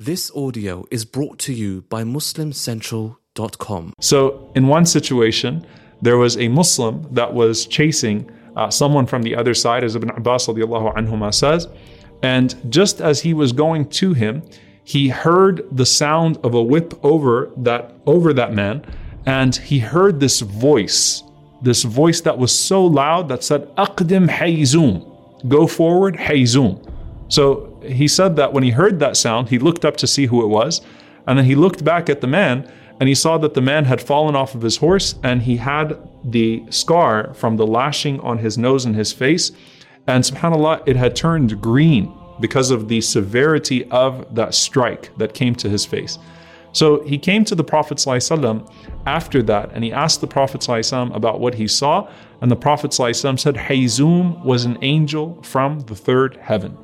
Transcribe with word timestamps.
This 0.00 0.30
audio 0.30 0.86
is 0.92 1.04
brought 1.04 1.40
to 1.40 1.52
you 1.52 1.82
by 1.88 2.04
MuslimCentral.com. 2.04 3.94
So, 3.98 4.52
in 4.54 4.68
one 4.68 4.86
situation, 4.86 5.66
there 6.00 6.16
was 6.16 6.36
a 6.36 6.46
Muslim 6.46 7.04
that 7.10 7.34
was 7.34 7.66
chasing 7.66 8.30
uh, 8.54 8.70
someone 8.70 9.06
from 9.06 9.22
the 9.22 9.34
other 9.34 9.54
side, 9.54 9.82
as 9.82 9.96
Ibn 9.96 10.10
Abbas 10.10 10.46
anhuma 10.46 11.34
says. 11.34 11.66
And 12.22 12.54
just 12.68 13.00
as 13.00 13.22
he 13.22 13.34
was 13.34 13.50
going 13.50 13.88
to 13.88 14.12
him, 14.12 14.44
he 14.84 15.08
heard 15.08 15.66
the 15.72 15.84
sound 15.84 16.38
of 16.44 16.54
a 16.54 16.62
whip 16.62 16.94
over 17.04 17.50
that 17.56 17.96
over 18.06 18.32
that 18.32 18.54
man, 18.54 18.84
and 19.26 19.56
he 19.56 19.80
heard 19.80 20.20
this 20.20 20.42
voice, 20.42 21.24
this 21.60 21.82
voice 21.82 22.20
that 22.20 22.38
was 22.38 22.52
so 22.52 22.86
loud 22.86 23.28
that 23.30 23.42
said, 23.42 23.66
"Aqdim 23.74 24.28
hayzum," 24.28 25.48
go 25.48 25.66
forward, 25.66 26.14
hayzum. 26.14 26.87
So 27.27 27.81
he 27.83 28.07
said 28.07 28.35
that 28.35 28.53
when 28.53 28.63
he 28.63 28.71
heard 28.71 28.99
that 28.99 29.17
sound, 29.17 29.49
he 29.49 29.59
looked 29.59 29.85
up 29.85 29.97
to 29.97 30.07
see 30.07 30.27
who 30.27 30.43
it 30.43 30.47
was, 30.47 30.81
and 31.27 31.37
then 31.37 31.45
he 31.45 31.55
looked 31.55 31.83
back 31.83 32.09
at 32.09 32.21
the 32.21 32.27
man 32.27 32.71
and 32.99 33.09
he 33.09 33.15
saw 33.15 33.37
that 33.39 33.53
the 33.53 33.61
man 33.61 33.85
had 33.85 34.01
fallen 34.01 34.35
off 34.35 34.55
of 34.55 34.61
his 34.61 34.77
horse 34.77 35.15
and 35.23 35.41
he 35.41 35.57
had 35.57 35.97
the 36.23 36.63
scar 36.69 37.33
from 37.33 37.57
the 37.57 37.65
lashing 37.65 38.19
on 38.21 38.37
his 38.37 38.57
nose 38.57 38.85
and 38.85 38.95
his 38.95 39.11
face. 39.11 39.51
And 40.07 40.23
subhanAllah, 40.23 40.83
it 40.85 40.95
had 40.95 41.15
turned 41.15 41.59
green 41.61 42.13
because 42.39 42.71
of 42.71 42.87
the 42.87 43.01
severity 43.01 43.85
of 43.89 44.33
that 44.35 44.53
strike 44.53 45.15
that 45.17 45.33
came 45.33 45.55
to 45.55 45.69
his 45.69 45.85
face. 45.85 46.19
So 46.71 47.03
he 47.03 47.17
came 47.17 47.45
to 47.45 47.55
the 47.55 47.63
Prophet 47.63 47.97
ﷺ 47.97 48.71
after 49.05 49.43
that 49.43 49.71
and 49.73 49.83
he 49.83 49.93
asked 49.93 50.21
the 50.21 50.27
Prophet 50.27 50.61
ﷺ 50.61 51.15
about 51.15 51.39
what 51.39 51.55
he 51.55 51.67
saw. 51.67 52.09
And 52.41 52.49
the 52.49 52.55
Prophet 52.55 52.91
ﷺ 52.91 53.39
said, 53.39 53.55
Hayzum 53.55 54.43
was 54.43 54.65
an 54.65 54.77
angel 54.81 55.41
from 55.43 55.81
the 55.81 55.95
third 55.95 56.37
heaven. 56.37 56.77